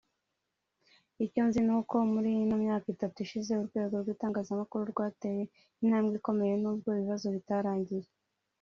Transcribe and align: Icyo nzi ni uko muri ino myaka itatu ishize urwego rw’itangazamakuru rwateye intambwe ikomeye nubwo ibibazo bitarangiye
Icyo 1.25 1.41
nzi 1.47 1.59
ni 1.65 1.73
uko 1.79 1.95
muri 2.13 2.29
ino 2.43 2.55
myaka 2.63 2.87
itatu 2.95 3.17
ishize 3.25 3.51
urwego 3.61 3.93
rw’itangazamakuru 4.01 4.83
rwateye 4.91 5.43
intambwe 5.83 6.13
ikomeye 6.19 6.53
nubwo 6.61 6.87
ibibazo 6.93 7.27
bitarangiye 7.37 8.07